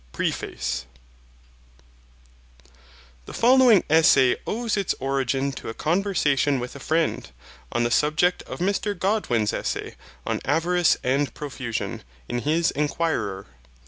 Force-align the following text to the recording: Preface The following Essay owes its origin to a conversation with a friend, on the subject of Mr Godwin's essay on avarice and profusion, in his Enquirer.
Preface 0.13 0.87
The 3.27 3.35
following 3.35 3.83
Essay 3.87 4.35
owes 4.47 4.75
its 4.75 4.95
origin 4.99 5.51
to 5.51 5.69
a 5.69 5.75
conversation 5.75 6.59
with 6.59 6.75
a 6.75 6.79
friend, 6.79 7.29
on 7.71 7.83
the 7.83 7.91
subject 7.91 8.41
of 8.47 8.57
Mr 8.57 8.97
Godwin's 8.97 9.53
essay 9.53 9.95
on 10.25 10.39
avarice 10.43 10.97
and 11.03 11.31
profusion, 11.35 12.01
in 12.27 12.39
his 12.39 12.71
Enquirer. 12.71 13.45